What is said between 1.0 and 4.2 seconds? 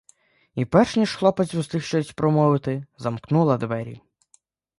хлопець устиг щось промовити, замкнула двері.